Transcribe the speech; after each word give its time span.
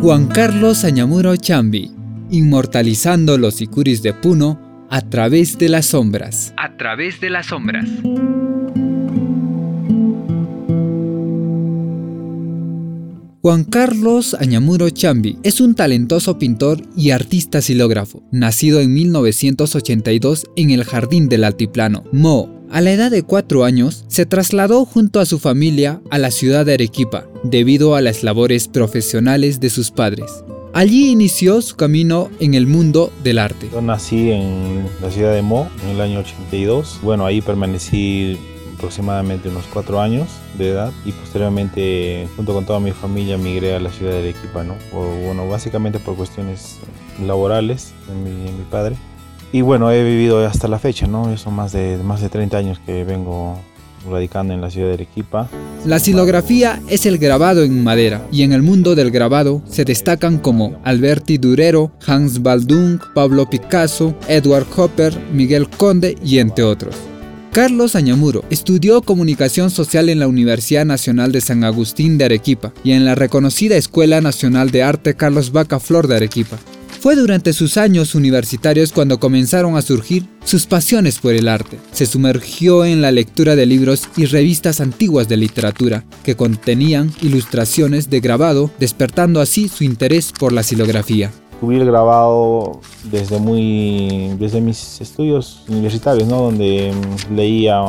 Juan 0.00 0.28
Carlos 0.28 0.84
Añamuro 0.84 1.34
Chambi, 1.36 1.90
inmortalizando 2.30 3.36
los 3.36 3.54
sicuris 3.54 4.02
de 4.02 4.12
Puno 4.14 4.86
a 4.90 5.00
través 5.00 5.58
de 5.58 5.68
las 5.68 5.86
sombras. 5.86 6.52
A 6.56 6.76
través 6.76 7.20
de 7.20 7.30
las 7.30 7.46
sombras. 7.46 7.88
Juan 13.40 13.64
Carlos 13.64 14.34
Añamuro 14.34 14.90
Chambi 14.90 15.38
es 15.42 15.60
un 15.60 15.74
talentoso 15.74 16.38
pintor 16.38 16.82
y 16.96 17.10
artista 17.10 17.62
silógrafo, 17.62 18.22
nacido 18.30 18.80
en 18.80 18.92
1982 18.92 20.46
en 20.54 20.70
el 20.70 20.84
Jardín 20.84 21.28
del 21.28 21.44
Altiplano, 21.44 22.04
Mo. 22.12 22.57
A 22.70 22.82
la 22.82 22.92
edad 22.92 23.10
de 23.10 23.22
cuatro 23.22 23.64
años, 23.64 24.04
se 24.08 24.26
trasladó 24.26 24.84
junto 24.84 25.20
a 25.20 25.26
su 25.26 25.38
familia 25.38 26.02
a 26.10 26.18
la 26.18 26.30
ciudad 26.30 26.66
de 26.66 26.74
Arequipa, 26.74 27.26
debido 27.42 27.94
a 27.94 28.02
las 28.02 28.22
labores 28.22 28.68
profesionales 28.68 29.58
de 29.58 29.70
sus 29.70 29.90
padres. 29.90 30.44
Allí 30.74 31.10
inició 31.10 31.62
su 31.62 31.76
camino 31.76 32.28
en 32.40 32.52
el 32.52 32.66
mundo 32.66 33.10
del 33.24 33.38
arte. 33.38 33.70
Yo 33.72 33.80
nací 33.80 34.30
en 34.30 34.86
la 35.00 35.10
ciudad 35.10 35.32
de 35.32 35.40
Mo 35.40 35.70
en 35.82 35.90
el 35.90 36.00
año 36.02 36.20
82. 36.20 37.00
Bueno, 37.02 37.24
ahí 37.24 37.40
permanecí 37.40 38.38
aproximadamente 38.76 39.48
unos 39.48 39.64
cuatro 39.72 40.00
años 40.00 40.28
de 40.56 40.68
edad 40.70 40.92
y 41.04 41.12
posteriormente 41.12 42.28
junto 42.36 42.54
con 42.54 42.64
toda 42.64 42.80
mi 42.80 42.92
familia 42.92 43.36
migré 43.36 43.74
a 43.74 43.80
la 43.80 43.90
ciudad 43.90 44.12
de 44.12 44.18
Arequipa, 44.18 44.62
¿no? 44.62 44.76
bueno, 44.92 45.48
básicamente 45.48 45.98
por 45.98 46.16
cuestiones 46.16 46.78
laborales 47.26 47.92
de 48.06 48.14
mi, 48.14 48.62
padre. 48.70 48.96
Y 49.52 49.62
bueno, 49.62 49.90
he 49.90 50.04
vivido 50.04 50.46
hasta 50.46 50.68
la 50.68 50.78
fecha, 50.78 51.06
¿no? 51.06 51.36
Son 51.38 51.54
más 51.54 51.72
de, 51.72 51.98
más 52.04 52.20
de 52.20 52.28
30 52.28 52.56
años 52.56 52.78
que 52.84 53.04
vengo 53.04 53.58
radicando 54.08 54.52
en 54.54 54.60
la 54.60 54.70
ciudad 54.70 54.88
de 54.88 54.94
Arequipa. 54.94 55.48
La 55.84 55.98
silografía 55.98 56.80
es 56.88 57.06
el 57.06 57.18
grabado 57.18 57.62
en 57.62 57.82
madera 57.82 58.26
y 58.30 58.42
en 58.42 58.52
el 58.52 58.62
mundo 58.62 58.94
del 58.94 59.10
grabado 59.10 59.62
se 59.68 59.84
destacan 59.84 60.38
como 60.38 60.78
Alberti 60.84 61.38
Durero, 61.38 61.92
Hans 62.06 62.42
Baldung, 62.42 63.00
Pablo 63.14 63.48
Picasso, 63.48 64.14
Edward 64.28 64.66
Hopper, 64.76 65.16
Miguel 65.32 65.68
Conde 65.68 66.16
y 66.22 66.38
entre 66.38 66.64
otros. 66.64 66.94
Carlos 67.52 67.96
Añamuro 67.96 68.44
estudió 68.50 69.02
comunicación 69.02 69.70
social 69.70 70.10
en 70.10 70.20
la 70.20 70.28
Universidad 70.28 70.84
Nacional 70.84 71.32
de 71.32 71.40
San 71.40 71.64
Agustín 71.64 72.18
de 72.18 72.26
Arequipa 72.26 72.72
y 72.84 72.92
en 72.92 73.04
la 73.04 73.14
reconocida 73.14 73.76
Escuela 73.76 74.20
Nacional 74.20 74.70
de 74.70 74.82
Arte 74.82 75.14
Carlos 75.14 75.50
Vaca 75.50 75.80
Flor 75.80 76.06
de 76.06 76.16
Arequipa. 76.16 76.58
Fue 77.00 77.14
durante 77.14 77.52
sus 77.52 77.76
años 77.76 78.16
universitarios 78.16 78.92
cuando 78.92 79.20
comenzaron 79.20 79.76
a 79.76 79.82
surgir 79.82 80.26
sus 80.44 80.66
pasiones 80.66 81.18
por 81.18 81.32
el 81.34 81.46
arte. 81.46 81.78
Se 81.92 82.06
sumergió 82.06 82.84
en 82.84 83.00
la 83.00 83.12
lectura 83.12 83.54
de 83.54 83.66
libros 83.66 84.08
y 84.16 84.26
revistas 84.26 84.80
antiguas 84.80 85.28
de 85.28 85.36
literatura 85.36 86.04
que 86.24 86.36
contenían 86.36 87.12
ilustraciones 87.22 88.10
de 88.10 88.18
grabado, 88.20 88.70
despertando 88.80 89.40
así 89.40 89.68
su 89.68 89.84
interés 89.84 90.32
por 90.36 90.52
la 90.52 90.64
silografía 90.64 91.30
descubrí 91.58 91.84
grabado 91.84 92.78
desde 93.10 93.40
muy 93.40 94.36
desde 94.38 94.60
mis 94.60 95.00
estudios 95.00 95.64
universitarios, 95.68 96.28
¿no? 96.28 96.42
donde 96.42 96.92
mm, 96.92 97.34
leía 97.34 97.80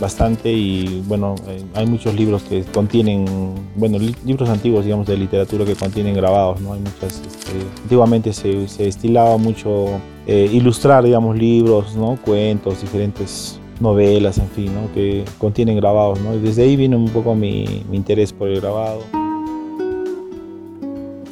bastante 0.00 0.50
y 0.50 1.02
bueno, 1.06 1.34
eh, 1.46 1.62
hay 1.74 1.86
muchos 1.86 2.14
libros 2.14 2.42
que 2.42 2.64
contienen, 2.64 3.26
bueno, 3.76 3.98
libros 4.24 4.48
antiguos, 4.48 4.86
digamos, 4.86 5.06
de 5.06 5.18
literatura 5.18 5.66
que 5.66 5.74
contienen 5.74 6.14
grabados, 6.14 6.60
¿no? 6.62 6.72
Hay 6.72 6.80
muchas, 6.80 7.20
este, 7.20 7.52
antiguamente 7.82 8.32
se, 8.32 8.66
se, 8.66 8.88
estilaba 8.88 9.36
mucho 9.36 9.88
eh, 10.26 10.48
ilustrar, 10.50 11.04
digamos, 11.04 11.36
libros, 11.36 11.94
¿no? 11.94 12.18
Cuentos, 12.24 12.80
diferentes 12.80 13.60
novelas, 13.78 14.38
en 14.38 14.48
fin, 14.48 14.74
¿no? 14.74 14.92
Que 14.94 15.24
contienen 15.38 15.76
grabados, 15.76 16.18
¿no? 16.20 16.34
Y 16.34 16.38
desde 16.38 16.62
ahí 16.62 16.76
vino 16.76 16.96
un 16.96 17.10
poco 17.10 17.34
mi, 17.34 17.84
mi 17.90 17.98
interés 17.98 18.32
por 18.32 18.48
el 18.48 18.60
grabado. 18.60 19.21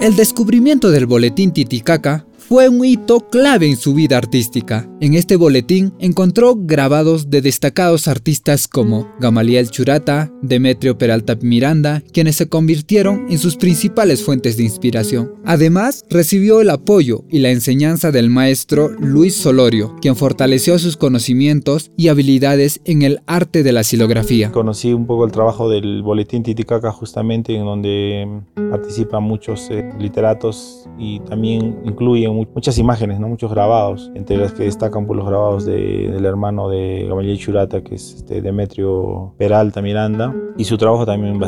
El 0.00 0.16
descubrimiento 0.16 0.90
del 0.90 1.04
boletín 1.04 1.52
Titicaca 1.52 2.24
fue 2.50 2.68
un 2.68 2.84
hito 2.84 3.20
clave 3.30 3.68
en 3.68 3.76
su 3.76 3.94
vida 3.94 4.18
artística. 4.18 4.90
En 5.00 5.14
este 5.14 5.36
boletín 5.36 5.92
encontró 6.00 6.56
grabados 6.56 7.30
de 7.30 7.42
destacados 7.42 8.08
artistas 8.08 8.66
como 8.66 9.06
Gamaliel 9.20 9.70
Churata, 9.70 10.32
Demetrio 10.42 10.98
Peralta 10.98 11.36
Miranda, 11.40 12.02
quienes 12.12 12.34
se 12.34 12.48
convirtieron 12.48 13.26
en 13.30 13.38
sus 13.38 13.54
principales 13.56 14.24
fuentes 14.24 14.56
de 14.56 14.64
inspiración. 14.64 15.32
Además, 15.44 16.04
recibió 16.10 16.60
el 16.60 16.70
apoyo 16.70 17.22
y 17.30 17.38
la 17.38 17.50
enseñanza 17.50 18.10
del 18.10 18.30
maestro 18.30 18.88
Luis 18.98 19.36
Solorio, 19.36 19.94
quien 20.02 20.16
fortaleció 20.16 20.76
sus 20.80 20.96
conocimientos 20.96 21.92
y 21.96 22.08
habilidades 22.08 22.80
en 22.84 23.02
el 23.02 23.20
arte 23.26 23.62
de 23.62 23.70
la 23.70 23.84
silografía. 23.84 24.50
Conocí 24.50 24.92
un 24.92 25.06
poco 25.06 25.24
el 25.24 25.30
trabajo 25.30 25.68
del 25.68 26.02
boletín 26.02 26.42
Titicaca 26.42 26.90
justamente 26.90 27.54
en 27.54 27.64
donde 27.64 28.42
participan 28.56 29.22
muchos 29.22 29.68
eh, 29.70 29.88
literatos 30.00 30.88
y 30.98 31.20
también 31.20 31.78
incluyen 31.84 32.39
muchas 32.46 32.78
imágenes, 32.78 33.20
¿no? 33.20 33.28
muchos 33.28 33.50
grabados, 33.50 34.10
entre 34.14 34.36
las 34.36 34.52
que 34.52 34.64
destacan 34.64 35.06
por 35.06 35.16
pues, 35.16 35.18
los 35.18 35.28
grabados 35.28 35.64
del 35.64 36.24
hermano 36.24 36.68
de 36.68 37.06
Gamaliel 37.08 37.38
Churata, 37.38 37.82
que 37.82 37.94
es 37.96 38.14
este, 38.14 38.42
Demetrio 38.42 39.34
Peralta 39.38 39.82
Miranda, 39.82 40.34
y 40.56 40.64
su 40.64 40.76
trabajo 40.76 41.06
también 41.06 41.38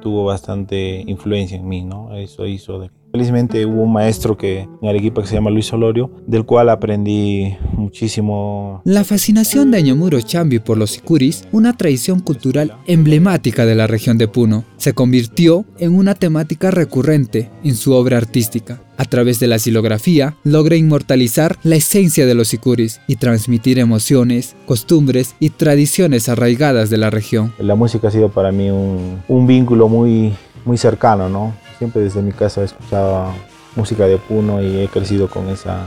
tuvo 0.00 0.24
bastante 0.24 1.02
influencia 1.06 1.56
en 1.56 1.68
mí, 1.68 1.84
¿no? 1.84 2.14
Eso 2.16 2.46
hizo 2.46 2.78
de 2.78 2.90
Felizmente 3.12 3.66
hubo 3.66 3.82
un 3.82 3.92
maestro 3.92 4.36
que 4.36 4.68
en 4.80 4.88
Arequipa 4.88 5.22
que 5.22 5.28
se 5.28 5.34
llama 5.34 5.50
Luis 5.50 5.66
Solorio, 5.66 6.12
del 6.28 6.44
cual 6.44 6.68
aprendí 6.68 7.56
muchísimo. 7.72 8.82
La 8.84 9.02
fascinación 9.02 9.72
de 9.72 9.78
Añamuro 9.78 10.20
Chambi 10.20 10.60
por 10.60 10.78
los 10.78 10.92
sicuris, 10.92 11.44
una 11.50 11.76
tradición 11.76 12.20
cultural 12.20 12.76
emblemática 12.86 13.66
de 13.66 13.74
la 13.74 13.88
región 13.88 14.16
de 14.16 14.28
Puno, 14.28 14.64
se 14.76 14.92
convirtió 14.92 15.64
en 15.78 15.96
una 15.96 16.14
temática 16.14 16.70
recurrente 16.70 17.50
en 17.64 17.74
su 17.74 17.94
obra 17.94 18.16
artística. 18.16 18.80
A 18.96 19.06
través 19.06 19.40
de 19.40 19.48
la 19.48 19.58
silografía, 19.58 20.36
logra 20.44 20.76
inmortalizar 20.76 21.56
la 21.64 21.76
esencia 21.76 22.26
de 22.26 22.34
los 22.34 22.48
sicuris 22.48 23.00
y 23.08 23.16
transmitir 23.16 23.80
emociones, 23.80 24.54
costumbres 24.66 25.34
y 25.40 25.50
tradiciones 25.50 26.28
arraigadas 26.28 26.90
de 26.90 26.98
la 26.98 27.10
región. 27.10 27.52
La 27.58 27.74
música 27.74 28.06
ha 28.08 28.10
sido 28.12 28.28
para 28.28 28.52
mí 28.52 28.70
un, 28.70 29.20
un 29.26 29.46
vínculo 29.48 29.88
muy, 29.88 30.32
muy 30.64 30.76
cercano, 30.76 31.28
¿no? 31.28 31.54
Siempre 31.80 32.02
desde 32.02 32.20
mi 32.20 32.32
casa 32.32 32.60
he 32.60 32.64
escuchado 32.64 33.32
música 33.74 34.06
de 34.06 34.18
Puno 34.18 34.60
y 34.60 34.80
he 34.80 34.88
crecido 34.88 35.30
con 35.30 35.48
esa 35.48 35.86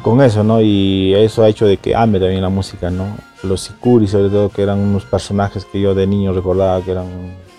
con 0.00 0.20
eso, 0.20 0.44
¿no? 0.44 0.60
Y 0.60 1.14
eso 1.14 1.42
ha 1.42 1.48
hecho 1.48 1.66
de 1.66 1.78
que 1.78 1.96
ame 1.96 2.20
también 2.20 2.42
la 2.42 2.48
música, 2.48 2.92
¿no? 2.92 3.16
Los 3.42 3.62
Sikuri, 3.62 4.06
sobre 4.06 4.28
todo, 4.28 4.50
que 4.50 4.62
eran 4.62 4.78
unos 4.78 5.04
personajes 5.04 5.64
que 5.64 5.80
yo 5.80 5.96
de 5.96 6.06
niño 6.06 6.32
recordaba 6.32 6.80
que 6.80 6.92
eran 6.92 7.08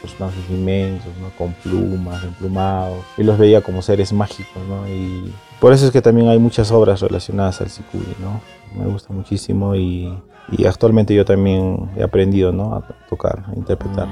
personajes 0.02 0.50
inmensos, 0.50 1.12
¿no? 1.22 1.30
Con 1.38 1.52
plumas, 1.56 2.24
emplumados, 2.24 3.04
y 3.18 3.24
los 3.24 3.38
veía 3.38 3.60
como 3.60 3.82
seres 3.82 4.14
mágicos, 4.14 4.64
¿no? 4.70 4.88
Y 4.88 5.34
por 5.60 5.74
eso 5.74 5.86
es 5.86 5.92
que 5.92 6.02
también 6.02 6.30
hay 6.30 6.40
muchas 6.40 6.72
obras 6.72 7.02
relacionadas 7.02 7.60
al 7.60 7.70
Sikuri, 7.70 8.16
¿no? 8.22 8.40
Me 8.82 8.90
gusta 8.90 9.12
muchísimo 9.12 9.76
y, 9.76 10.18
y 10.54 10.66
actualmente 10.66 11.14
yo 11.14 11.26
también 11.26 11.90
he 11.98 12.04
aprendido, 12.04 12.54
¿no? 12.54 12.76
A 12.76 12.88
tocar, 13.10 13.44
a 13.52 13.56
interpretar. 13.58 14.08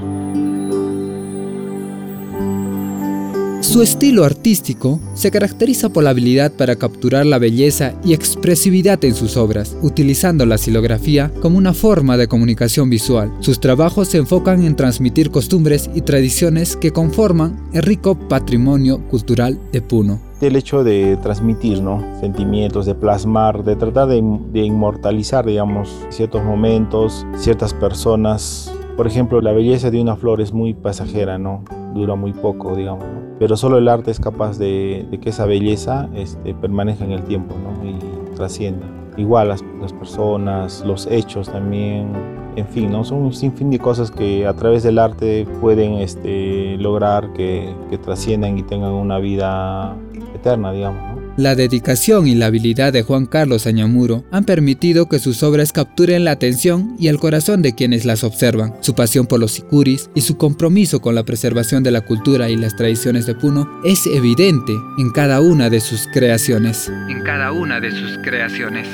Su 3.71 3.81
estilo 3.81 4.25
artístico 4.25 4.99
se 5.13 5.31
caracteriza 5.31 5.87
por 5.87 6.03
la 6.03 6.09
habilidad 6.09 6.51
para 6.51 6.75
capturar 6.75 7.25
la 7.25 7.39
belleza 7.39 7.93
y 8.03 8.13
expresividad 8.13 9.01
en 9.05 9.15
sus 9.15 9.37
obras, 9.37 9.77
utilizando 9.81 10.45
la 10.45 10.57
silografía 10.57 11.31
como 11.41 11.57
una 11.57 11.73
forma 11.73 12.17
de 12.17 12.27
comunicación 12.27 12.89
visual. 12.89 13.31
Sus 13.39 13.61
trabajos 13.61 14.09
se 14.09 14.17
enfocan 14.17 14.65
en 14.65 14.75
transmitir 14.75 15.31
costumbres 15.31 15.89
y 15.95 16.01
tradiciones 16.01 16.75
que 16.75 16.91
conforman 16.91 17.63
el 17.71 17.83
rico 17.83 18.15
patrimonio 18.27 19.07
cultural 19.07 19.57
de 19.71 19.81
Puno. 19.81 20.19
El 20.41 20.57
hecho 20.57 20.83
de 20.83 21.15
transmitir 21.23 21.81
¿no? 21.81 22.03
sentimientos, 22.19 22.85
de 22.85 22.95
plasmar, 22.95 23.63
de 23.63 23.77
tratar 23.77 24.09
de, 24.09 24.17
inmortalizar, 24.65 25.45
digamos, 25.45 25.95
ciertos 26.09 26.43
momentos, 26.43 27.25
ciertas 27.37 27.73
personas. 27.73 28.69
Por 28.97 29.07
ejemplo, 29.07 29.39
la 29.39 29.53
belleza 29.53 29.89
de 29.89 30.01
una 30.01 30.17
flor 30.17 30.41
es 30.41 30.51
muy 30.51 30.73
pasajera, 30.73 31.37
¿no? 31.37 31.63
Dura 31.93 32.15
muy 32.15 32.33
poco, 32.33 32.75
digamos, 32.75 33.05
pero 33.39 33.57
solo 33.57 33.77
el 33.77 33.87
arte 33.87 34.11
es 34.11 34.19
capaz 34.19 34.57
de, 34.57 35.07
que 35.21 35.29
esa 35.29 35.45
belleza 35.45 36.09
este, 36.15 36.53
permanezca 36.53 37.05
en 37.05 37.11
el 37.11 37.23
tiempo 37.23 37.55
¿no? 37.55 37.87
y 37.87 38.35
trascienda. 38.35 38.85
Igual 39.17 39.49
las, 39.49 39.63
las, 39.81 39.91
personas, 39.91 40.83
los 40.85 41.05
hechos 41.07 41.49
también, 41.49 42.13
en 42.55 42.65
fin, 42.67 42.91
¿no? 42.91 43.03
son 43.03 43.19
un 43.23 43.33
sinfín 43.33 43.69
de 43.69 43.79
cosas 43.79 44.09
que 44.09 44.47
a 44.47 44.53
través 44.53 44.83
del 44.83 44.99
arte 44.99 45.45
pueden 45.59 45.95
este, 45.95 46.77
lograr 46.77 47.33
que, 47.33 47.73
que 47.89 47.97
trasciendan 47.97 48.57
y 48.57 48.63
tengan 48.63 48.91
una 48.91 49.19
vida 49.19 49.95
eterna, 50.33 50.71
digamos. 50.71 51.10
La 51.41 51.55
dedicación 51.55 52.27
y 52.27 52.35
la 52.35 52.45
habilidad 52.45 52.93
de 52.93 53.01
Juan 53.01 53.25
Carlos 53.25 53.65
Añamuro 53.65 54.23
han 54.29 54.43
permitido 54.43 55.09
que 55.09 55.17
sus 55.17 55.41
obras 55.41 55.71
capturen 55.71 56.23
la 56.23 56.29
atención 56.29 56.95
y 56.99 57.07
el 57.07 57.17
corazón 57.17 57.63
de 57.63 57.73
quienes 57.73 58.05
las 58.05 58.23
observan. 58.23 58.75
Su 58.81 58.93
pasión 58.93 59.25
por 59.25 59.39
los 59.39 59.53
sicuris 59.53 60.11
y 60.13 60.21
su 60.21 60.37
compromiso 60.37 61.01
con 61.01 61.15
la 61.15 61.23
preservación 61.23 61.81
de 61.81 61.89
la 61.89 62.01
cultura 62.01 62.51
y 62.51 62.57
las 62.57 62.75
tradiciones 62.75 63.25
de 63.25 63.33
Puno 63.33 63.67
es 63.83 64.05
evidente 64.05 64.73
en 64.99 65.09
cada 65.09 65.41
una 65.41 65.71
de 65.71 65.79
sus 65.79 66.05
creaciones. 66.13 66.91
En 67.09 67.23
cada 67.23 67.51
una 67.53 67.79
de 67.79 67.89
sus 67.89 68.19
creaciones. 68.19 68.87